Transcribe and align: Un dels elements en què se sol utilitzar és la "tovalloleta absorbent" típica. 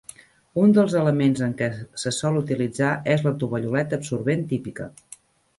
Un 0.61 0.71
dels 0.77 0.95
elements 1.01 1.43
en 1.49 1.53
què 1.59 1.67
se 2.05 2.13
sol 2.21 2.41
utilitzar 2.41 2.89
és 3.17 3.27
la 3.29 3.37
"tovalloleta 3.45 4.01
absorbent" 4.03 4.47
típica. 4.55 4.93